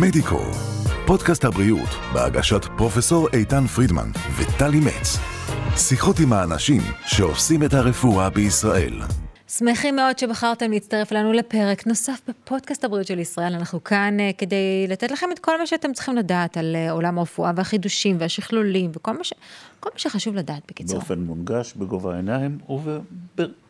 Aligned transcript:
מדיקו, 0.00 0.40
פודקאסט 1.06 1.44
הבריאות 1.44 1.88
בהגשת 2.14 2.64
פרופסור 2.76 3.28
איתן 3.32 3.66
פרידמן 3.66 4.10
וטלי 4.36 4.80
מצ. 4.80 5.18
שיחות 5.76 6.16
עם 6.20 6.32
האנשים 6.32 6.82
שעושים 7.06 7.62
את 7.62 7.74
הרפואה 7.74 8.30
בישראל. 8.30 9.00
שמחים 9.48 9.96
מאוד 9.96 10.18
שבחרתם 10.18 10.70
להצטרף 10.70 11.12
אלינו 11.12 11.32
לפרק 11.32 11.86
נוסף 11.86 12.20
בפודקאסט 12.28 12.84
הבריאות 12.84 13.06
של 13.06 13.18
ישראל. 13.18 13.54
אנחנו 13.54 13.84
כאן 13.84 14.16
uh, 14.18 14.36
כדי 14.38 14.86
לתת 14.88 15.10
לכם 15.10 15.26
את 15.32 15.38
כל 15.38 15.58
מה 15.58 15.66
שאתם 15.66 15.92
צריכים 15.92 16.16
לדעת 16.16 16.56
על 16.56 16.76
uh, 16.88 16.90
עולם 16.90 17.18
הרפואה 17.18 17.52
והחידושים 17.56 18.16
והשכלולים 18.18 18.90
וכל 18.94 19.16
מה, 19.16 19.24
ש... 19.24 19.32
מה 19.84 19.90
שחשוב 19.96 20.34
לדעת 20.34 20.62
בקיצור. 20.68 20.98
באופן 20.98 21.18
מונגש, 21.18 21.74
בגובה 21.76 22.14
העיניים 22.14 22.58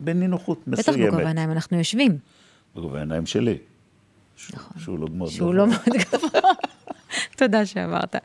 ובנינוחות 0.00 0.68
מסוימת. 0.68 0.88
בטח 0.88 1.06
בגובה 1.06 1.24
העיניים 1.24 1.50
אנחנו 1.50 1.78
יושבים. 1.78 2.18
בגובה 2.76 2.98
העיניים 2.98 3.26
שלי. 3.26 3.58
נכון. 4.52 4.82
שהוא 4.82 4.98
לא 4.98 5.06
מאוד 5.12 5.30
שהוא 5.30 5.54
לא 5.54 5.66
מאוד 5.66 5.96
גבוה. 6.12 6.40
תודה 7.38 7.66
שאמרת. 7.66 8.16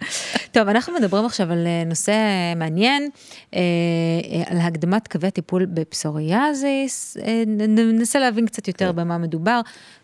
טוב, 0.52 0.68
אנחנו 0.68 0.94
מדברים 0.94 1.26
עכשיו 1.26 1.52
על 1.52 1.68
אה, 1.68 1.84
נושא 1.86 2.14
מעניין, 2.56 3.10
אה, 3.54 3.60
אה, 3.60 4.44
על 4.46 4.58
הקדמת 4.58 5.08
קווי 5.08 5.32
טיפול 5.32 5.66
בפסוריאזיס. 5.66 7.18
ננסה 7.78 8.20
להבין 8.20 8.46
קצת 8.46 8.68
יותר 8.68 8.92
כן. 8.92 8.96
במה 8.96 9.18
מדובר. 9.18 9.62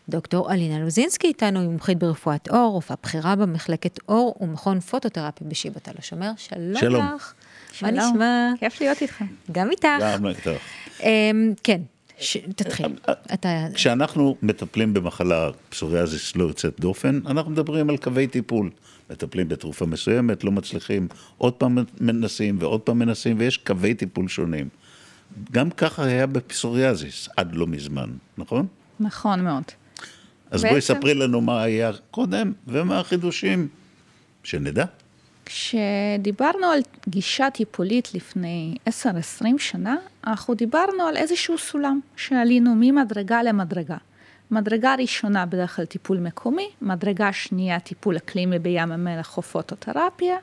דוקטור 0.09 0.53
אלינה 0.53 0.79
לוזינסקי 0.79 1.27
איתנו, 1.27 1.59
היא 1.59 1.69
מומחית 1.69 1.99
ברפואת 1.99 2.47
עור, 2.47 2.71
רופאה 2.73 2.97
בכירה 3.03 3.35
במחלקת 3.35 3.99
עור 4.05 4.35
ומכון 4.41 4.79
פוטותרפי 4.79 5.43
בשיבא 5.43 5.79
תל 5.79 5.91
השומר. 5.99 6.31
שלום, 6.37 6.75
שלום 6.79 7.05
לך. 7.15 7.33
מה 7.81 7.91
נשמע? 7.91 8.51
כיף 8.59 8.81
להיות 8.81 9.01
איתכם. 9.01 9.25
גם 9.51 9.71
איתך. 9.71 9.87
גם 10.01 10.25
איתך. 10.25 10.49
כן, 11.63 11.81
ש... 12.23 12.37
תתחיל. 12.55 12.95
אתה... 13.33 13.67
כשאנחנו 13.73 14.37
מטפלים 14.41 14.93
במחלה 14.93 15.49
פסוריאזיס 15.69 16.35
לא 16.35 16.43
יוצאת 16.43 16.79
דופן, 16.79 17.19
אנחנו 17.25 17.51
מדברים 17.51 17.89
על 17.89 17.97
קווי 17.97 18.27
טיפול. 18.27 18.69
מטפלים 19.09 19.49
בתרופה 19.49 19.85
מסוימת, 19.85 20.43
לא 20.43 20.51
מצליחים, 20.51 21.07
עוד 21.37 21.53
פעם 21.53 21.77
מנסים 22.01 22.57
ועוד 22.59 22.81
פעם 22.81 22.99
מנסים, 22.99 23.39
ויש 23.39 23.57
קווי 23.57 23.93
טיפול 23.93 24.27
שונים. 24.27 24.69
גם 25.51 25.69
ככה 25.69 26.05
היה 26.05 26.27
בפסוריאזיס 26.27 27.29
עד 27.37 27.55
לא 27.55 27.67
מזמן, 27.67 28.09
נכון? 28.37 28.67
נכון 28.99 29.43
מאוד. 29.43 29.63
אז 30.51 30.61
בעצם... 30.61 30.69
בואי 30.69 30.81
ספרי 30.81 31.13
לנו 31.13 31.41
מה 31.41 31.63
היה 31.63 31.91
קודם 32.11 32.51
ומה 32.67 32.99
החידושים, 32.99 33.67
שנדע. 34.43 34.85
כשדיברנו 35.45 36.67
על 36.67 36.79
גישה 37.07 37.49
טיפולית 37.49 38.13
לפני 38.13 38.75
10-20 38.89 39.45
שנה, 39.57 39.95
אנחנו 40.27 40.53
דיברנו 40.53 41.03
על 41.03 41.17
איזשהו 41.17 41.57
סולם 41.57 41.99
שעלינו 42.15 42.73
ממדרגה 42.75 43.43
למדרגה. 43.43 43.97
מדרגה 44.51 44.95
ראשונה 44.95 45.45
בדרך 45.45 45.75
כלל 45.75 45.85
טיפול 45.85 46.17
מקומי, 46.17 46.69
מדרגה 46.81 47.33
שנייה 47.33 47.79
טיפול 47.79 48.17
אקלימי 48.17 48.59
בים 48.59 48.91
המלח 48.91 49.37
או 49.37 49.41
פוטותרפיה, 49.41 50.37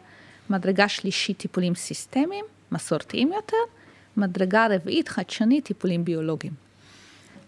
מדרגה 0.51 0.89
שלישית 0.89 1.39
טיפולים 1.39 1.75
סיסטמיים, 1.75 2.45
מסורתיים 2.73 3.33
יותר, 3.33 3.56
מדרגה 4.17 4.67
רביעית 4.71 5.09
חדשנית 5.09 5.65
טיפולים 5.65 6.05
ביולוגיים. 6.05 6.70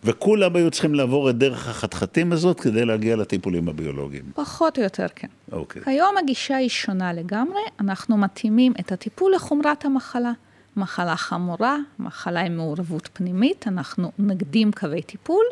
וכולם 0.04 0.56
היו 0.56 0.70
צריכים 0.70 0.94
לעבור 0.94 1.30
את 1.30 1.38
דרך 1.38 1.68
החתחתים 1.68 2.32
הזאת 2.32 2.60
כדי 2.60 2.84
להגיע 2.84 3.16
לטיפולים 3.16 3.68
הביולוגיים. 3.68 4.24
פחות 4.34 4.78
או 4.78 4.82
יותר 4.82 5.06
כן. 5.14 5.28
אוקיי. 5.52 5.82
היום 5.86 6.14
הגישה 6.18 6.56
היא 6.56 6.68
שונה 6.68 7.12
לגמרי, 7.12 7.60
אנחנו 7.80 8.16
מתאימים 8.16 8.72
את 8.80 8.92
הטיפול 8.92 9.34
לחומרת 9.34 9.84
המחלה. 9.84 10.32
מחלה 10.76 11.16
חמורה, 11.16 11.76
מחלה 11.98 12.40
עם 12.40 12.56
מעורבות 12.56 13.08
פנימית, 13.12 13.68
אנחנו 13.68 14.12
נקדים 14.18 14.72
קווי 14.72 15.02
טיפול, 15.02 15.44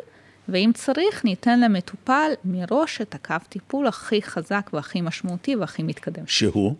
ואם 0.49 0.71
צריך, 0.73 1.25
ניתן 1.25 1.59
למטופל 1.59 2.31
מראש 2.45 3.01
את 3.01 3.15
הקו 3.15 3.35
טיפול 3.49 3.87
הכי 3.87 4.21
חזק 4.21 4.69
והכי 4.73 5.01
משמעותי 5.01 5.55
והכי 5.55 5.83
מתקדם. 5.83 6.23
שהוא? 6.27 6.75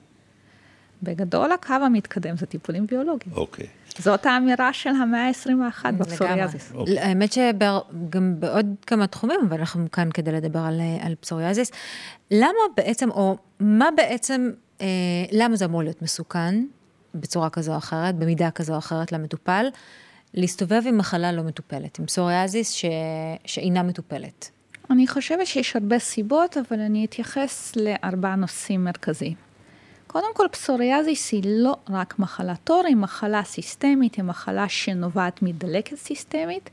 בגדול 1.03 1.51
הקו 1.51 1.73
המתקדם 1.73 2.37
זה 2.37 2.45
טיפולים 2.45 2.87
ביולוגיים. 2.87 3.35
אוקיי. 3.35 3.67
זאת 3.97 4.25
האמירה 4.25 4.73
של 4.73 4.89
המאה 4.89 5.27
ה-21 5.27 5.91
בפסוריאזיס. 5.91 6.71
אוקיי. 6.75 6.99
האמת 6.99 7.33
שגם 7.33 8.39
בעוד 8.39 8.65
כמה 8.87 9.07
תחומים, 9.07 9.39
אבל 9.49 9.59
אנחנו 9.59 9.91
כאן 9.91 10.09
כדי 10.13 10.31
לדבר 10.31 10.59
על, 10.59 10.81
על 11.01 11.15
פסוריאזיס. 11.15 11.71
למה 12.31 12.59
בעצם, 12.77 13.11
או 13.11 13.37
מה 13.59 13.89
בעצם, 13.97 14.51
אה, 14.81 14.87
למה 15.31 15.55
זה 15.55 15.65
אמור 15.65 15.83
להיות 15.83 16.01
מסוכן 16.01 16.55
בצורה 17.15 17.49
כזו 17.49 17.71
או 17.71 17.77
אחרת, 17.77 18.15
במידה 18.15 18.51
כזו 18.51 18.73
או 18.73 18.77
אחרת 18.77 19.11
למטופל, 19.11 19.65
להסתובב 20.33 20.81
עם 20.85 20.97
מחלה 20.97 21.31
לא 21.31 21.43
מטופלת, 21.43 21.99
עם 21.99 22.05
פסוריאזיס 22.05 22.71
ש... 22.71 22.85
שאינה 23.45 23.83
מטופלת? 23.83 24.49
אני 24.89 25.07
חושבת 25.07 25.47
שיש 25.47 25.75
הרבה 25.75 25.99
סיבות, 25.99 26.57
אבל 26.57 26.79
אני 26.79 27.05
אתייחס 27.05 27.73
לארבעה 27.75 28.35
נושאים 28.35 28.83
מרכזיים. 28.83 29.50
קודם 30.11 30.33
כל, 30.33 30.47
פסוריאזיס 30.51 31.31
היא 31.31 31.43
לא 31.45 31.75
רק 31.89 32.19
מחלת 32.19 32.69
עור, 32.69 32.83
היא 32.85 32.95
מחלה 32.95 33.43
סיסטמית, 33.43 34.15
היא 34.15 34.23
מחלה 34.23 34.69
שנובעת 34.69 35.41
מדלקת 35.41 35.95
סיסטמית, 35.95 36.69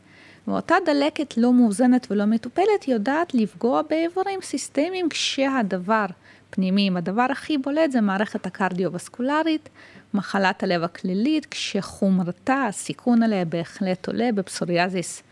ואותה 0.48 0.74
דלקת 0.86 1.36
לא 1.36 1.52
מאוזנת 1.52 2.06
ולא 2.10 2.24
מטופלת 2.24 2.88
יודעת 2.88 3.34
לפגוע 3.34 3.82
באיברים 3.82 4.40
סיסטמיים 4.42 5.08
כשהדבר 5.08 6.06
פנימי, 6.50 6.90
הדבר 6.96 7.26
הכי 7.30 7.58
בולט 7.58 7.90
זה 7.90 8.00
מערכת 8.00 8.46
הקרדיו-וסקולרית, 8.46 9.68
מחלת 10.14 10.62
הלב 10.62 10.82
הכללית, 10.82 11.46
כשחומרתה, 11.46 12.64
הסיכון 12.68 13.22
עליה 13.22 13.44
בהחלט 13.44 14.06
עולה 14.06 14.32
בפסוריאזיס 14.34 15.22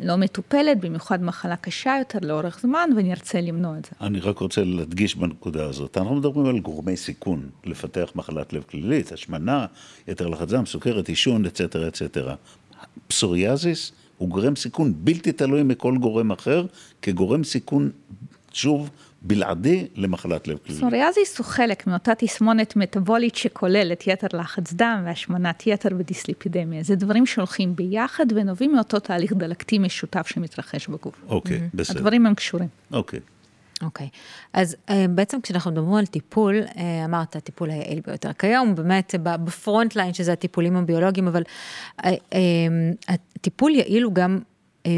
לא 0.00 0.16
מטופלת, 0.16 0.80
במיוחד 0.80 1.22
מחלה 1.22 1.56
קשה 1.56 1.96
יותר 1.98 2.18
לאורך 2.22 2.60
זמן, 2.60 2.90
ונרצה 2.96 3.40
למנוע 3.40 3.78
את 3.78 3.84
זה. 3.84 3.90
אני 4.00 4.20
רק 4.20 4.38
רוצה 4.38 4.64
להדגיש 4.64 5.16
בנקודה 5.16 5.66
הזאת. 5.66 5.98
אנחנו 5.98 6.14
מדברים 6.14 6.46
על 6.46 6.58
גורמי 6.58 6.96
סיכון 6.96 7.48
לפתח 7.64 8.12
מחלת 8.14 8.52
לב 8.52 8.62
כללית, 8.62 9.12
השמנה, 9.12 9.66
יתר 10.08 10.26
לחץ 10.26 10.48
דם, 10.48 10.66
סוכרת, 10.66 11.08
עישון, 11.08 11.46
אצטרה, 11.46 11.88
אצטרה. 11.88 12.34
פסוריאזיס 13.08 13.92
הוא 14.18 14.28
גורם 14.28 14.56
סיכון 14.56 14.92
בלתי 14.96 15.32
תלוי 15.32 15.62
מכל 15.62 15.96
גורם 15.98 16.30
אחר, 16.32 16.66
כגורם 17.02 17.44
סיכון, 17.44 17.90
שוב, 18.52 18.90
בלעדי 19.22 19.86
למחלת 19.94 20.48
לב 20.48 20.58
כללית. 20.58 20.78
פסוריאזיס 20.78 21.38
הוא 21.38 21.46
חלק 21.46 21.86
מאותה 21.86 22.14
תסמונת 22.14 22.76
מטבולית 22.76 23.36
שכוללת 23.36 24.06
יתר 24.06 24.26
לחץ 24.32 24.72
דם 24.72 25.02
והשמנת 25.04 25.66
יתר 25.66 25.88
ודיסליפידמיה. 25.98 26.82
זה 26.82 26.96
דברים 26.96 27.26
שהולכים 27.26 27.76
ביחד 27.76 28.26
ונובעים 28.34 28.72
מאותו 28.72 29.00
תהליך 29.00 29.32
דלקתי 29.32 29.78
משותף 29.78 30.26
שמתרחש 30.26 30.88
בגוף. 30.88 31.14
אוקיי, 31.28 31.56
okay, 31.56 31.60
mm-hmm. 31.60 31.76
בסדר. 31.76 31.98
הדברים 31.98 32.26
הם 32.26 32.34
קשורים. 32.34 32.68
אוקיי. 32.92 33.18
Okay. 33.18 33.22
אוקיי, 33.82 34.06
okay. 34.06 34.10
אז 34.52 34.76
uh, 34.86 34.92
בעצם 35.10 35.40
כשאנחנו 35.40 35.70
מדברים 35.70 35.94
על 35.94 36.06
טיפול, 36.06 36.62
uh, 36.62 36.78
אמרת, 37.04 37.36
הטיפול 37.36 37.70
היעיל 37.70 38.00
ביותר 38.06 38.32
כיום, 38.32 38.74
באמת 38.74 39.14
בפרונט 39.22 39.96
ליין 39.96 40.14
שזה 40.14 40.32
הטיפולים 40.32 40.76
הביולוגיים, 40.76 41.28
אבל 41.28 41.42
uh, 41.42 42.04
uh, 42.04 42.06
הטיפול 43.08 43.74
יעיל 43.74 44.02
הוא 44.02 44.14
גם 44.14 44.38
uh, 44.84 44.88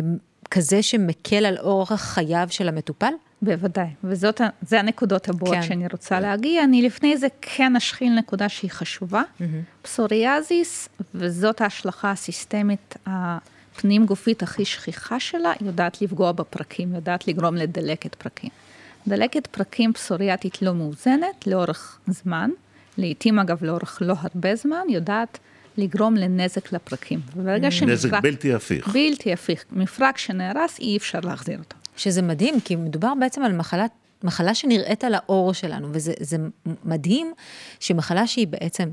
כזה 0.50 0.82
שמקל 0.82 1.44
על 1.46 1.58
אורח 1.58 2.00
חייו 2.00 2.46
של 2.50 2.68
המטופל? 2.68 3.12
בוודאי, 3.42 3.88
וזאת, 4.04 4.40
זה 4.62 4.80
הנקודות 4.80 5.28
הבאות 5.28 5.54
כן. 5.54 5.62
שאני 5.62 5.86
רוצה 5.92 6.16
כן. 6.16 6.22
להגיע. 6.22 6.64
אני 6.64 6.82
לפני 6.82 7.16
זה 7.16 7.26
כן 7.40 7.76
אשחיל 7.76 8.12
נקודה 8.12 8.48
שהיא 8.48 8.70
חשובה. 8.70 9.22
Mm-hmm. 9.22 9.44
פסוריאזיס, 9.82 10.88
וזאת 11.14 11.60
ההשלכה 11.60 12.10
הסיסטמית 12.10 12.96
הפנים 13.06 14.06
גופית 14.06 14.42
הכי 14.42 14.64
שכיחה 14.64 15.20
שלה, 15.20 15.52
יודעת 15.60 16.02
לפגוע 16.02 16.32
בפרקים, 16.32 16.94
יודעת 16.94 17.28
לגרום 17.28 17.54
לדלקת 17.54 18.14
פרקים. 18.14 18.50
דלקת 19.08 19.46
פרקים 19.46 19.92
פסוריאטית 19.92 20.62
לא 20.62 20.74
מאוזנת 20.74 21.46
לאורך 21.46 21.98
זמן, 22.06 22.50
לעתים 22.98 23.38
אגב 23.38 23.64
לאורך 23.64 23.98
לא 24.00 24.14
הרבה 24.18 24.56
זמן, 24.56 24.82
יודעת 24.88 25.38
לגרום 25.78 26.14
לנזק 26.14 26.72
לפרקים. 26.72 27.20
שנפרק... 27.70 27.88
נזק 27.88 28.20
בלתי 28.22 28.54
הפיך. 28.54 28.88
בלתי 28.88 29.32
הפיך. 29.32 29.64
מפרק 29.72 30.18
שנהרס, 30.18 30.78
אי 30.78 30.96
אפשר 30.96 31.20
להחזיר 31.20 31.58
אותו. 31.58 31.79
שזה 31.96 32.22
מדהים, 32.22 32.60
כי 32.60 32.76
מדובר 32.76 33.12
בעצם 33.20 33.42
על 33.42 33.52
מחלה, 33.52 33.86
מחלה 34.24 34.54
שנראית 34.54 35.04
על 35.04 35.14
האור 35.14 35.54
שלנו, 35.54 35.88
וזה 35.92 36.36
מדהים 36.84 37.32
שמחלה 37.80 38.26
שהיא 38.26 38.46
בעצם 38.46 38.88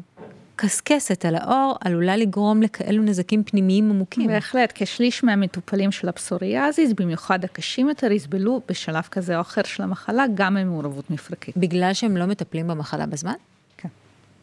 קסקסת 0.59 1.25
על 1.25 1.35
האור, 1.35 1.75
עלולה 1.81 2.17
לגרום 2.17 2.61
לכאלו 2.61 3.03
נזקים 3.03 3.43
פנימיים 3.43 3.89
עמוקים. 3.89 4.27
בהחלט, 4.27 4.71
כשליש 4.75 5.23
מהמטופלים 5.23 5.91
של 5.91 6.09
הפסוריאזיס, 6.09 6.91
במיוחד 6.93 7.43
הקשים 7.43 7.89
יותר, 7.89 8.11
יסבלו 8.11 8.61
בשלב 8.67 9.03
כזה 9.11 9.35
או 9.35 9.41
אחר 9.41 9.61
של 9.63 9.83
המחלה, 9.83 10.25
גם 10.35 10.53
ממעורבות 10.53 11.11
מפרקית. 11.11 11.57
בגלל 11.57 11.93
שהם 11.93 12.17
לא 12.17 12.25
מטפלים 12.25 12.67
במחלה 12.67 13.05
בזמן? 13.05 13.33
כן. 13.77 13.89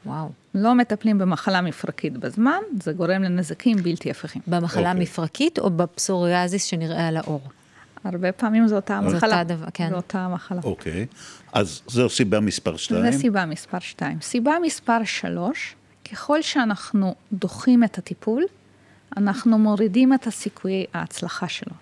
וואו. 0.06 0.28
לא 0.54 0.74
מטפלים 0.74 1.18
במחלה 1.18 1.60
מפרקית 1.60 2.12
בזמן, 2.12 2.58
זה 2.82 2.92
גורם 2.92 3.22
לנזקים 3.22 3.76
בלתי 3.76 4.10
הפיכים. 4.10 4.42
במחלה 4.46 4.82
okay. 4.82 4.88
אוקיי. 4.88 5.02
מפרקית 5.02 5.58
או 5.58 5.70
בפסוריאזיס 5.70 6.64
שנראה 6.64 7.08
על 7.08 7.16
האור? 7.16 7.40
הרבה 8.04 8.32
פעמים 8.32 8.68
זו 8.68 8.76
אותה 8.76 9.00
מחלה. 9.00 9.18
זו 9.18 9.26
אותה 9.26 9.44
דבר, 9.44 9.66
כן. 9.74 9.88
זו 9.90 9.96
אותה 9.96 10.28
מחלה. 10.28 10.60
אוקיי, 10.64 11.06
אז 11.52 11.82
זו 11.86 12.08
סיבה 12.08 12.40
מספר 12.40 12.76
שתיים. 12.76 13.12
זו 13.12 13.18
סיבה 13.18 13.46
מספר 13.46 13.78
שתיים. 13.78 14.20
סיבה 14.20 14.54
מספר 14.62 15.04
שלוש, 15.04 15.74
ככל 16.12 16.42
שאנחנו 16.42 17.14
דוחים 17.32 17.84
את 17.84 17.98
הטיפול, 17.98 18.44
אנחנו 19.16 19.58
מורידים 19.58 20.14
את 20.14 20.26
הסיכויי 20.26 20.84
ההצלחה 20.94 21.48
שלו. 21.48 21.74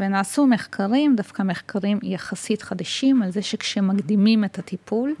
ונעשו 0.00 0.46
מחקרים, 0.46 1.16
דווקא 1.16 1.42
מחקרים 1.42 1.98
יחסית 2.02 2.62
חדשים, 2.62 3.22
על 3.22 3.30
זה 3.30 3.42
שכשמקדימים 3.42 4.44
את 4.44 4.58
הטיפול, 4.58 5.14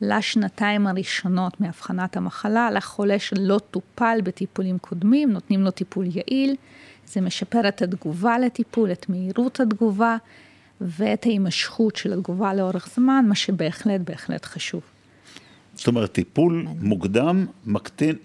לשנתיים 0.00 0.86
הראשונות 0.86 1.60
מאבחנת 1.60 2.16
המחלה, 2.16 2.70
לחולה 2.70 3.18
שלא 3.18 3.60
טופל 3.70 4.18
בטיפולים 4.24 4.78
קודמים, 4.78 5.32
נותנים 5.32 5.62
לו 5.62 5.70
טיפול 5.70 6.06
יעיל, 6.14 6.56
זה 7.06 7.20
משפר 7.20 7.68
את 7.68 7.82
התגובה 7.82 8.38
לטיפול, 8.38 8.92
את 8.92 9.08
מהירות 9.08 9.60
התגובה 9.60 10.16
ואת 10.80 11.26
ההימשכות 11.26 11.96
של 11.96 12.12
התגובה 12.12 12.54
לאורך 12.54 12.88
זמן, 12.94 13.24
מה 13.28 13.34
שבהחלט 13.34 14.00
בהחלט 14.00 14.44
חשוב. 14.44 14.82
זאת 15.82 15.88
אומרת, 15.88 16.12
טיפול 16.12 16.66
מוקדם 16.80 17.46
מקטין, 17.66 18.16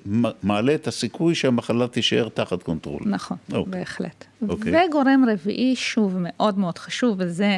מעלה 0.44 0.75
את 0.75 0.88
הסיכוי 0.88 1.36
שהמחלה 1.36 1.88
תישאר 1.88 2.30
תחת 2.30 2.63
control. 2.63 3.01
נכון, 3.06 3.38
okay. 3.38 3.56
Okay. 3.56 3.80
בהחלט. 3.80 4.24
Okay. 4.24 4.50
Okay. 4.50 4.88
וגורם 4.88 5.25
רביעי, 5.31 5.75
שוב, 5.75 6.15
מאוד 6.19 6.57
מאוד 6.57 6.77
חשוב, 6.77 7.15
וזה 7.19 7.57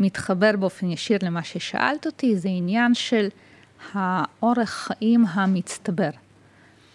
מתחבר 0.00 0.50
באופן 0.58 0.90
ישיר 0.90 1.18
למה 1.22 1.42
ששאלת 1.42 2.06
אותי, 2.06 2.36
זה 2.36 2.48
עניין 2.48 2.94
של 2.94 3.28
האורך 3.92 4.70
חיים 4.70 5.24
המצטבר 5.26 6.10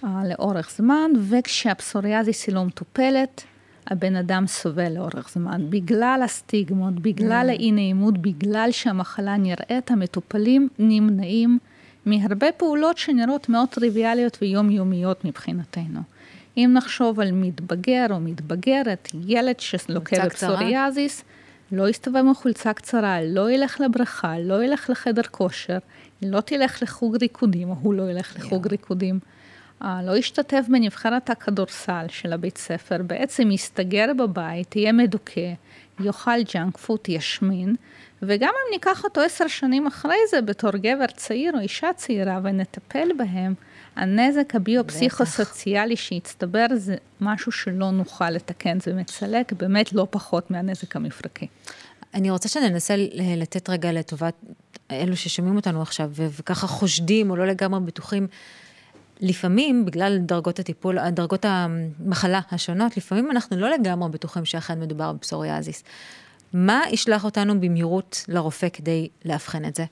אה, 0.04 0.22
לאורך 0.30 0.72
זמן, 0.78 1.12
וכשהפסוריאזיס 1.30 2.48
היא 2.48 2.56
לא 2.56 2.66
מטופלת, 2.66 3.44
הבן 3.88 4.16
אדם 4.16 4.48
סובל 4.48 4.94
לאורך 4.94 5.30
זמן. 5.34 5.62
בגלל 5.70 6.22
הסטיגמות, 6.26 6.94
בגלל 6.94 7.46
mm. 7.50 7.52
האי 7.52 7.72
נעימות, 7.72 8.18
בגלל 8.18 8.70
שהמחלה 8.72 9.38
נראית, 9.38 9.92
המטופלים 9.92 10.68
נמנעים 10.80 11.60
מהרבה 12.06 12.52
פעולות 12.52 12.98
שנראות 12.98 13.50
מאוד 13.50 13.70
טריוויאליות 13.70 14.38
ויומיומיות 14.42 15.26
מבחינתנו. 15.26 16.00
אם 16.58 16.72
נחשוב 16.74 17.20
על 17.20 17.32
מתבגר 17.32 18.06
או 18.10 18.20
מתבגרת, 18.20 19.10
ילד 19.28 19.60
שלוקה 19.60 20.26
בפסוריאזיס, 20.26 21.24
לא 21.72 21.90
יסתובב 21.90 22.18
עם 22.18 22.34
חולצה 22.34 22.74
קצרה, 22.74 23.24
לא 23.24 23.52
ילך 23.52 23.82
לבריכה, 23.82 24.40
לא 24.40 24.64
ילך 24.64 24.90
לחדר 24.90 25.22
כושר, 25.32 25.78
לא 26.22 26.42
תלך 26.42 26.84
לחוג 26.84 27.18
ריקודים, 27.22 27.70
או 27.70 27.76
הוא 27.82 27.94
לא 27.94 28.12
ילך 28.12 28.36
לחוג 28.40 28.68
ריקודים. 28.68 29.20
לא 29.82 30.18
ישתתף 30.18 30.66
בנבחרת 30.70 31.30
הכדורסל 31.30 32.06
של 32.08 32.34
הבית 32.34 32.58
ספר, 32.58 32.98
בעצם 33.08 33.52
יסתגר 33.52 34.06
בבית, 34.20 34.76
יהיה 34.76 34.92
מדוכא, 34.92 35.54
יאכל 36.00 36.44
ג'אנק 36.54 36.78
פוד, 36.78 37.10
ישמין, 37.10 37.76
וגם 38.22 38.50
אם 38.50 38.74
ניקח 38.74 39.04
אותו 39.04 39.22
עשר 39.22 39.48
שנים 39.48 39.88
אחרי 39.88 40.16
זה 40.32 40.42
בתור 40.42 40.72
גבר 40.72 41.06
צעיר 41.16 41.54
או 41.54 41.60
אישה 41.60 41.94
צעירה 41.96 42.40
ונטפל 42.44 43.10
בהם, 43.18 43.54
הנזק 43.96 44.56
הביו-פסיכו-סוציאלי 44.56 45.96
שהצטבר 45.96 46.66
זה 46.76 46.96
משהו 47.22 47.52
שלא 47.52 47.92
נוכל 47.92 48.30
לתקן, 48.30 48.80
זה 48.80 48.94
מצלק 48.94 49.54
באמת 49.54 49.94
לא 49.94 50.08
פחות 50.10 50.52
מהנזק 50.52 50.96
המפרקי. 50.96 51.48
אני 52.14 52.32
רוצה 52.32 52.50
שננסה 52.50 52.96
לתת 53.38 53.70
רגע 53.70 53.92
לטובת 53.92 54.34
אלו 54.92 55.16
ששומעים 55.16 55.56
אותנו 55.56 55.82
עכשיו 55.82 56.12
וככה 56.14 56.68
חושדים 56.68 57.30
או 57.30 57.36
לא 57.36 57.48
לגמרי 57.48 57.80
בטוחים. 57.80 58.28
לפעמים, 59.24 59.86
בגלל 59.86 60.18
דרגות 60.18 60.60
הטיפול, 60.60 61.10
דרגות 61.10 61.46
המחלה 61.48 62.42
השונות, 62.52 62.98
לפעמים 62.98 63.32
אנחנו 63.32 63.58
לא 63.58 63.70
לגמרי 63.70 64.10
בטוחים 64.10 64.46
שאכן 64.46 64.80
מדובר 64.80 65.14
בפסוריאזיס. 65.14 65.84
מה 66.54 66.82
ישלח 66.92 67.26
אותנו 67.26 67.62
במהירות 67.62 68.26
לרופא 68.28 68.68
כדי 68.74 69.08
לאבחן 69.26 69.66
את 69.66 69.76
זה? 69.76 69.86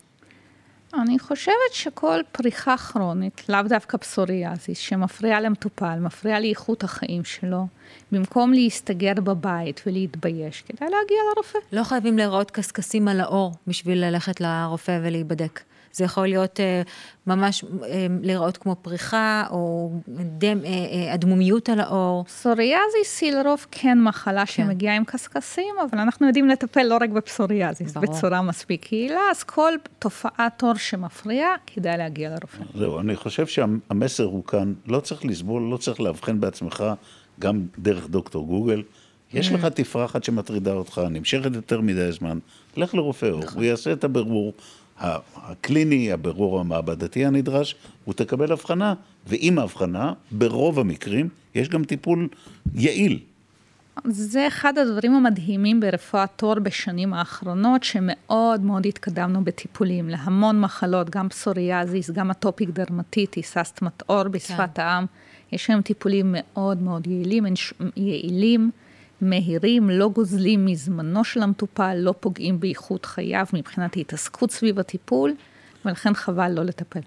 אני 0.94 1.20
חושבת 1.20 1.74
שכל 1.74 2.20
פריחה 2.32 2.78
כרונית, 2.78 3.50
לאו 3.50 3.62
דווקא 3.70 3.98
פסוריאזיס, 3.98 4.78
שמפריעה 4.78 5.42
למטופל, 5.42 6.00
מפריעה 6.00 6.40
לאיכות 6.40 6.84
החיים 6.84 7.24
שלו, 7.24 7.68
במקום 8.12 8.54
להסתגר 8.54 9.14
בבית 9.14 9.82
ולהתבייש, 9.86 10.62
כדאי 10.62 10.90
להגיע 10.90 11.18
לרופא. 11.34 11.60
לא 11.72 11.84
חייבים 11.84 12.18
להיראות 12.18 12.52
קשקשים 12.52 13.08
על 13.08 13.20
האור 13.20 13.54
בשביל 13.68 14.06
ללכת 14.06 14.42
לרופא 14.42 15.00
ולהיבדק. 15.04 15.62
זה 15.94 16.04
יכול 16.04 16.28
להיות 16.28 16.60
אה, 16.60 16.82
ממש 17.28 17.64
אה, 17.64 18.08
להיראות 18.22 18.58
כמו 18.58 18.76
פריחה, 18.82 19.44
או 19.50 19.92
דם, 20.38 20.58
אה, 20.66 21.14
אדמומיות 21.14 21.70
על 21.70 21.80
העור. 21.80 22.24
פסוריאזיס 22.24 23.22
היא 23.22 23.32
לרוב 23.32 23.66
כן 23.72 24.02
מחלה 24.02 24.46
כן. 24.46 24.52
שמגיעה 24.52 24.96
עם 24.96 25.04
קשקשים, 25.04 25.76
אבל 25.90 26.00
אנחנו 26.00 26.28
יודעים 26.28 26.48
לטפל 26.48 26.84
לא 26.84 26.98
רק 27.02 27.10
בפסוריאזיס, 27.10 27.94
ברור. 27.94 28.06
בצורה 28.06 28.42
מספיק 28.42 28.92
יעילה, 28.94 29.22
אז 29.32 29.44
כל 29.44 29.74
תופעת 30.00 30.62
עור 30.62 30.76
שמפריעה, 30.76 31.56
כדאי 31.68 31.98
להגיע 31.98 32.30
לרופא. 32.30 32.64
זהו, 32.76 33.00
אני 33.00 33.16
חושב 33.16 33.48
שהמסר 33.48 34.24
הוא 34.24 34.44
כאן, 34.44 34.74
לא 34.88 35.00
צריך 35.00 35.26
לסבול, 35.26 35.62
לא 35.72 35.78
צריך 35.78 36.02
לאבחן 36.02 36.40
בעצמך, 36.40 36.84
גם 37.40 37.66
דרך 37.80 38.08
דוקטור 38.08 38.48
גוגל. 38.48 38.84
יש 39.34 39.50
mm. 39.50 39.54
לך 39.54 39.66
תפרחת 39.66 40.24
שמטרידה 40.24 40.74
אותך, 40.74 41.02
נמשכת 41.12 41.56
יותר 41.56 41.82
מדי 41.82 42.12
זמן, 42.12 42.40
לך 42.78 42.96
לרופא 42.96 43.26
עור, 43.26 43.44
נכון. 43.44 43.58
הוא 43.58 43.64
יעשה 43.64 43.94
את 43.94 44.04
הבירור, 44.04 44.54
הקליני, 45.36 46.12
הבירור 46.12 46.60
המעבדתי 46.60 47.26
הנדרש, 47.26 47.76
הוא 48.06 48.14
תקבל 48.14 48.52
הבחנה, 48.52 48.94
ועם 49.28 49.60
ההבחנה, 49.60 50.14
ברוב 50.32 50.80
המקרים, 50.80 51.30
יש 51.56 51.70
גם 51.70 51.84
טיפול 51.84 52.28
יעיל. 52.74 53.20
זה 54.06 54.48
אחד 54.48 54.78
הדברים 54.78 55.14
המדהימים 55.14 55.80
ברפואת 55.80 56.42
עור 56.42 56.60
בשנים 56.60 57.14
האחרונות, 57.14 57.84
שמאוד 57.84 58.62
מאוד 58.62 58.86
התקדמנו 58.86 59.44
בטיפולים 59.44 60.10
להמון 60.10 60.62
מחלות, 60.62 61.10
גם 61.10 61.30
פסוריאזיס, 61.30 62.10
גם 62.10 62.32
אטופיק 62.32 62.70
דרמטיטיס, 62.70 63.58
אסטמת 63.58 64.04
עור 64.06 64.24
בשפת 64.24 64.70
כן. 64.76 64.82
העם. 64.82 65.06
יש 65.52 65.70
היום 65.70 65.82
טיפולים 65.82 66.36
מאוד 66.38 66.82
מאוד 66.82 67.08
יעילים, 67.08 67.46
יעילים. 67.98 68.72
מהירים, 69.22 69.90
לא 69.90 70.10
גוזלים 70.10 70.66
מזמנו 70.66 71.24
של 71.24 71.42
המטופל, 71.42 71.96
לא 71.96 72.14
פוגעים 72.20 72.60
באיכות 72.60 73.06
חייו 73.06 73.46
מבחינת 73.54 73.98
ההתעסקות 73.98 74.52
סביב 74.52 74.80
הטיפול, 74.80 75.34
ולכן 75.86 76.14
חבל 76.14 76.52
לא 76.52 76.64
לטפל. 76.64 77.00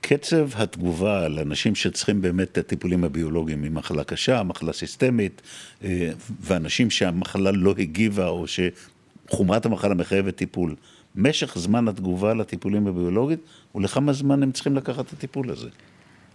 קצב 0.00 0.48
התגובה 0.54 1.28
לאנשים 1.28 1.74
שצריכים 1.74 2.22
באמת 2.22 2.48
את 2.52 2.58
הטיפולים 2.58 3.04
הביולוגיים 3.04 3.62
היא 3.62 3.70
מחלה 3.70 4.04
קשה, 4.04 4.42
מחלה 4.42 4.72
סיסטמית, 4.72 5.42
אה, 5.84 6.10
ואנשים 6.40 6.90
שהמחלה 6.90 7.50
לא 7.50 7.74
הגיבה 7.78 8.28
או 8.28 8.44
שחומרת 8.46 9.66
המחלה 9.66 9.94
מחייבת 9.94 10.36
טיפול, 10.36 10.76
משך 11.16 11.58
זמן 11.58 11.88
התגובה 11.88 12.34
לטיפולים 12.34 12.86
הביולוגיים, 12.86 13.38
ולכמה 13.74 14.12
זמן 14.12 14.42
הם 14.42 14.52
צריכים 14.52 14.76
לקחת 14.76 15.06
את 15.06 15.12
הטיפול 15.12 15.50
הזה? 15.50 15.68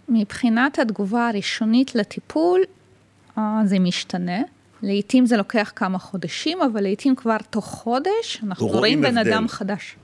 מבחינת 0.08 0.78
התגובה 0.78 1.28
הראשונית 1.28 1.94
לטיפול, 1.94 2.60
אה, 3.38 3.60
זה 3.64 3.78
משתנה. 3.78 4.42
לעתים 4.82 5.26
זה 5.26 5.36
לוקח 5.36 5.72
כמה 5.76 5.98
חודשים, 5.98 6.62
אבל 6.62 6.80
לעתים 6.80 7.16
כבר 7.16 7.36
תוך 7.50 7.64
חודש, 7.64 8.40
אנחנו 8.42 8.66
רואים 8.66 9.02
בן 9.02 9.18
אדם 9.18 9.48
חדש. 9.48 9.96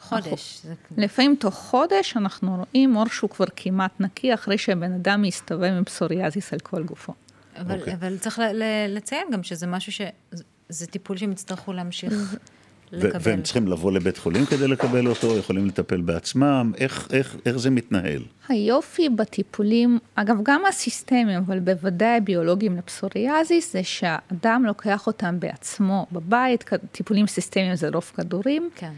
חודש. 0.00 0.60
זה... 0.64 0.74
לפעמים 0.96 1.36
תוך 1.38 1.54
חודש 1.54 2.16
אנחנו 2.16 2.56
רואים 2.56 2.96
אור 2.96 3.08
שהוא 3.08 3.30
כבר 3.30 3.46
כמעט 3.56 4.00
נקי, 4.00 4.34
אחרי 4.34 4.58
שהבן 4.58 4.92
אדם 4.92 5.22
מסתובב 5.22 5.64
עם 5.64 5.84
פסוריאזיס 5.84 6.52
על 6.52 6.58
כל 6.58 6.82
גופו. 6.82 7.12
אבל, 7.56 7.76
okay. 7.76 7.80
אוקיי. 7.80 7.94
אבל 7.94 8.18
צריך 8.18 8.40
לציין 8.88 9.26
גם 9.32 9.42
שזה 9.42 9.66
משהו 9.66 9.92
ש... 9.92 10.00
זה 10.68 10.86
טיפול 10.86 11.16
שהם 11.16 11.32
יצטרכו 11.32 11.72
להמשיך. 11.72 12.12
לקבל. 12.92 13.20
והם 13.22 13.42
צריכים 13.42 13.68
לבוא 13.68 13.92
לבית 13.92 14.18
חולים 14.18 14.46
כדי 14.46 14.68
לקבל 14.68 15.06
אותו, 15.06 15.36
יכולים 15.38 15.66
לטפל 15.66 16.00
בעצמם, 16.00 16.72
איך, 16.78 17.08
איך, 17.12 17.36
איך 17.46 17.56
זה 17.56 17.70
מתנהל? 17.70 18.22
היופי 18.48 19.08
בטיפולים, 19.08 19.98
אגב, 20.14 20.36
גם 20.42 20.62
הסיסטמים, 20.68 21.28
אבל 21.28 21.58
בוודאי 21.58 22.16
הביולוגיים 22.16 22.76
לפסוריאזיס, 22.76 23.72
זה 23.72 23.84
שהאדם 23.84 24.64
לוקח 24.66 25.06
אותם 25.06 25.40
בעצמו 25.40 26.06
בבית, 26.12 26.64
טיפולים 26.92 27.26
סיסטמיים 27.26 27.74
זה 27.74 27.88
רוב 27.88 28.12
כדורים. 28.16 28.70
כן. 28.74 28.92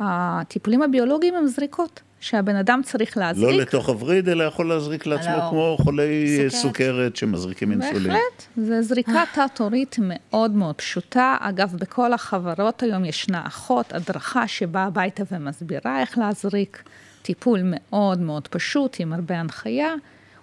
הטיפולים 0.00 0.82
הביולוגיים 0.82 1.34
הם 1.34 1.46
זריקות. 1.46 2.00
שהבן 2.20 2.56
אדם 2.56 2.80
צריך 2.84 3.16
להזריק. 3.16 3.50
לא 3.50 3.62
לתוך 3.62 3.88
הווריד, 3.88 4.28
אלא 4.28 4.44
יכול 4.44 4.68
להזריק 4.68 5.06
לעצמו 5.06 5.50
כמו 5.50 5.76
חולי 5.80 6.36
סוכרת, 6.48 6.62
סוכרת 6.62 7.16
שמזריקים 7.16 7.72
אינסולין. 7.72 8.02
בהחלט, 8.02 8.46
זו 8.56 8.82
זריקה 8.82 9.24
תת-הורית 9.34 9.96
מאוד 10.00 10.50
מאוד 10.50 10.74
פשוטה. 10.74 11.36
אגב, 11.40 11.76
בכל 11.80 12.12
החברות 12.12 12.82
היום 12.82 13.04
ישנה 13.04 13.46
אחות, 13.46 13.92
הדרכה 13.92 14.48
שבאה 14.48 14.84
הביתה 14.84 15.22
ומסבירה 15.32 16.00
איך 16.00 16.18
להזריק. 16.18 16.82
טיפול 17.22 17.60
מאוד 17.64 18.20
מאוד 18.20 18.48
פשוט, 18.48 18.96
עם 19.00 19.12
הרבה 19.12 19.40
הנחיה. 19.40 19.94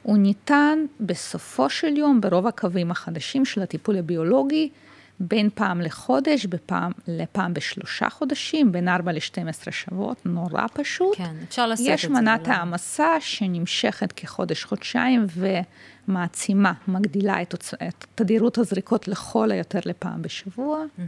הוא 0.03 0.17
ניתן 0.17 0.79
בסופו 0.99 1.69
של 1.69 1.97
יום, 1.97 2.21
ברוב 2.21 2.47
הקווים 2.47 2.91
החדשים 2.91 3.45
של 3.45 3.61
הטיפול 3.61 3.97
הביולוגי, 3.97 4.69
בין 5.19 5.49
פעם 5.55 5.81
לחודש, 5.81 6.45
בפעם, 6.45 6.91
לפעם 7.07 7.53
בשלושה 7.53 8.09
חודשים, 8.09 8.71
בין 8.71 8.87
4 8.87 9.11
ל-12 9.11 9.71
שבועות, 9.71 10.25
נורא 10.25 10.65
פשוט. 10.73 11.17
כן, 11.17 11.35
אפשר 11.47 11.67
לשאת 11.67 11.79
את 11.79 11.85
זה. 11.85 11.91
יש 11.91 12.05
מנת 12.05 12.47
העמסה 12.47 13.09
שנמשכת 13.19 14.11
כחודש-חודשיים 14.11 15.25
ומעצימה, 16.07 16.73
מגדילה 16.87 17.41
את, 17.41 17.53
את 17.87 18.05
תדירות 18.15 18.57
הזריקות 18.57 19.07
לכל 19.07 19.51
היותר 19.51 19.79
לפעם 19.85 20.21
בשבוע. 20.21 20.83
Mm-hmm. 20.83 21.01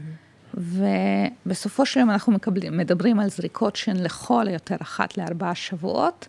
ובסופו 1.46 1.86
של 1.86 2.00
יום 2.00 2.10
אנחנו 2.10 2.34
מקבלים, 2.34 2.78
מדברים 2.78 3.20
על 3.20 3.30
זריקות 3.30 3.76
שהן 3.76 3.98
לכל 3.98 4.48
היותר 4.48 4.76
אחת 4.82 5.18
לארבעה 5.18 5.56
שבועות. 5.56 6.28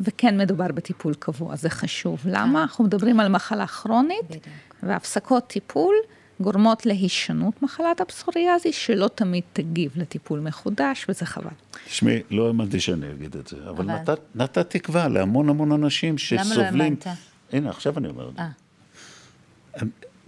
וכן 0.00 0.40
מדובר 0.40 0.66
בטיפול 0.74 1.14
קבוע, 1.14 1.56
זה 1.56 1.70
חשוב. 1.70 2.20
למה? 2.24 2.52
כן. 2.52 2.56
אנחנו 2.56 2.84
מדברים 2.84 3.20
על 3.20 3.28
מחלה 3.28 3.66
כרונית, 3.66 4.46
והפסקות 4.82 5.46
טיפול 5.46 5.94
גורמות 6.40 6.86
להישנות 6.86 7.62
מחלת 7.62 8.00
הפסוריאזיס, 8.00 8.76
שלא 8.76 9.08
תמיד 9.14 9.42
תגיב 9.52 9.92
לטיפול 9.96 10.40
מחודש, 10.40 11.06
וזה 11.08 11.26
חבל. 11.26 11.50
תשמעי, 11.86 12.22
לא 12.30 12.46
האמנתי 12.46 12.80
שאני 12.80 13.10
אגיד 13.10 13.36
את 13.36 13.46
זה, 13.46 13.56
אבל, 13.56 13.70
אבל... 13.70 13.84
נתת, 13.84 14.18
נתת 14.34 14.70
תקווה 14.70 15.08
להמון 15.08 15.48
המון 15.48 15.72
אנשים 15.72 16.18
שסובלים... 16.18 16.52
למה 16.52 16.78
לא 16.78 16.84
האמנת? 16.84 17.06
הנה, 17.52 17.70
עכשיו 17.70 17.98
אני 17.98 18.08
אומר 18.08 18.28
את 18.28 18.34
זה. 18.36 18.42
אה. 18.42 18.48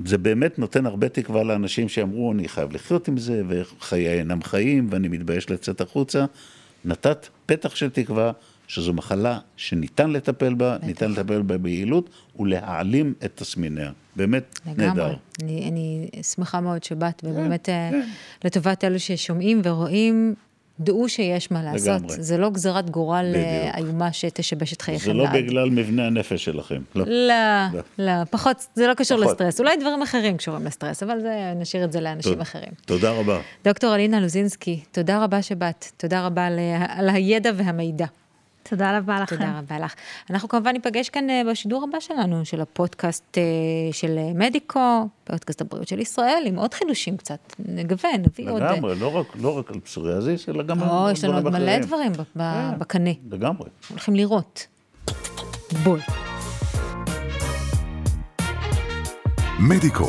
זה 0.04 0.18
באמת 0.18 0.58
נותן 0.58 0.86
הרבה 0.86 1.08
תקווה 1.08 1.42
לאנשים 1.42 1.88
שאמרו, 1.88 2.32
אני 2.32 2.48
חייב 2.48 2.72
לחיות 2.72 3.08
עם 3.08 3.16
זה, 3.16 3.42
וחיי 3.48 4.18
אינם 4.18 4.42
חיים, 4.42 4.88
ואני 4.90 5.08
מתבייש 5.08 5.50
לצאת 5.50 5.80
החוצה. 5.80 6.24
נתת 6.84 7.28
פתח 7.46 7.74
של 7.74 7.90
תקווה 7.90 8.32
שזו 8.68 8.92
מחלה 8.92 9.38
שניתן 9.56 10.10
לטפל 10.10 10.54
בה, 10.54 10.76
בטח. 10.76 10.86
ניתן 10.86 11.10
לטפל 11.10 11.42
בה 11.42 11.58
ביעילות, 11.58 12.10
ולהעלים 12.38 13.14
את 13.24 13.32
תסמיניה. 13.34 13.90
באמת 14.16 14.60
לגמרי. 14.66 14.86
נהדר. 14.86 15.14
אני, 15.42 15.68
אני 15.68 16.08
שמחה 16.22 16.60
מאוד 16.60 16.84
שבאת, 16.84 17.22
ובאמת 17.24 17.66
כן. 17.66 18.00
לטובת 18.44 18.84
אלו 18.84 19.00
ששומעים 19.00 19.60
ורואים, 19.64 20.34
דעו 20.80 21.08
שיש 21.08 21.50
מה 21.50 21.62
לעשות. 21.62 21.88
לגמרי. 21.88 22.22
זה 22.22 22.38
לא 22.38 22.50
גזירת 22.50 22.90
גורל 22.90 23.26
בדיוק. 23.30 23.46
אה, 23.46 23.78
איומה 23.78 24.12
שתשבש 24.12 24.72
את 24.72 24.82
חייכם 24.82 25.04
זה 25.04 25.12
לא 25.12 25.24
לעד. 25.24 25.36
בגלל 25.36 25.70
מבנה 25.70 26.06
הנפש 26.06 26.44
שלכם. 26.44 26.82
לא. 26.94 27.04
לא, 27.06 27.34
לא. 27.72 27.80
לא, 27.98 28.24
פחות, 28.24 28.66
זה 28.74 28.86
לא 28.86 28.94
קשור 28.94 29.18
פחות. 29.18 29.30
לסטרס. 29.30 29.60
אולי 29.60 29.76
דברים 29.76 30.02
אחרים 30.02 30.36
קשורים 30.36 30.66
לסטרס, 30.66 31.02
אבל 31.02 31.20
זה, 31.20 31.52
נשאיר 31.56 31.84
את 31.84 31.92
זה 31.92 32.00
לאנשים 32.00 32.32
טוב. 32.32 32.40
אחרים. 32.40 32.72
תודה 32.86 33.10
רבה. 33.10 33.40
דוקטור 33.64 33.94
אלינה 33.94 34.20
לוזינסקי, 34.20 34.80
תודה 34.92 35.24
רבה 35.24 35.42
שבאת. 35.42 35.86
תודה 35.96 36.26
רבה 36.26 36.46
על, 36.46 36.58
על 36.88 37.08
הידע 37.08 37.50
והמידע. 37.56 38.06
תודה 38.72 38.98
רבה 38.98 39.20
לכם. 39.20 39.36
תודה 39.36 39.58
רבה 39.58 39.78
לך. 39.78 39.94
אנחנו 40.30 40.48
כמובן 40.48 40.72
ניפגש 40.72 41.08
כאן 41.08 41.30
אה, 41.30 41.42
בשידור 41.50 41.84
הבא 41.88 42.00
שלנו, 42.00 42.44
של 42.44 42.60
הפודקאסט 42.60 43.38
אה, 43.38 43.42
של 43.92 44.18
אה, 44.18 44.30
מדיקו, 44.34 45.08
פודקאסט 45.24 45.60
הבריאות 45.60 45.88
של 45.88 46.00
ישראל, 46.00 46.42
עם 46.46 46.56
עוד 46.56 46.74
חידושים 46.74 47.16
קצת, 47.16 47.54
נגוון, 47.58 48.10
נביא 48.18 48.50
עוד... 48.50 48.62
לגמרי, 48.62 48.98
לא 48.98 49.16
רק, 49.16 49.26
לא 49.40 49.58
רק 49.58 49.70
על 49.70 49.80
פסוריאזיס, 49.80 50.48
אלא 50.48 50.62
גם 50.62 50.82
או, 50.82 51.06
על 51.06 51.12
יש 51.12 51.24
לנו 51.24 51.34
עוד 51.34 51.42
דברים 51.42 51.62
מלא 51.62 51.70
אחרים. 51.70 51.82
דברים 51.82 52.12
כן, 52.14 52.78
בקנה. 52.78 53.10
לגמרי. 53.30 53.68
הולכים 53.90 54.14
לראות. 54.14 54.66
בול. 55.82 56.00
מדיקו, 59.60 60.08